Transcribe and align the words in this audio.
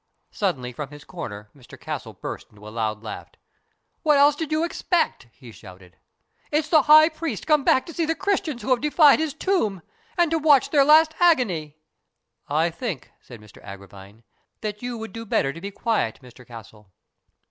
Suddenly 0.31 0.73
from 0.73 0.89
his 0.89 1.03
corner 1.03 1.51
Mr 1.55 1.79
Castle 1.79 2.13
burst 2.13 2.49
into 2.49 2.67
a 2.67 2.73
loud 2.73 3.03
laugh. 3.03 3.29
"What 4.01 4.17
else 4.17 4.35
did 4.35 4.51
you 4.51 4.63
expect?" 4.63 5.27
he 5.31 5.51
shouted." 5.51 5.95
It 6.51 6.57
is 6.57 6.69
the 6.69 6.81
high 6.81 7.07
priest 7.07 7.45
come 7.45 7.63
back 7.63 7.85
to 7.85 7.93
see 7.93 8.07
the 8.07 8.15
Christians 8.15 8.63
who 8.63 8.71
have 8.71 8.81
defiled 8.81 9.19
his 9.19 9.35
tomb, 9.35 9.83
and 10.17 10.31
to 10.31 10.39
watch 10.39 10.71
their 10.71 10.83
last 10.83 11.13
agony."" 11.19 11.77
1 12.47 12.71
think," 12.71 13.11
said 13.21 13.39
Mr 13.39 13.63
Agravine," 13.63 14.23
that 14.61 14.81
you 14.81 14.97
would 14.97 15.13
do 15.13 15.23
better 15.23 15.53
to 15.53 15.61
be 15.61 15.69
quiet, 15.69 16.19
Mr 16.23 16.47
Castle." 16.47 16.91